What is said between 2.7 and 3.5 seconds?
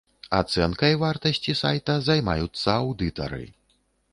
аўдытары.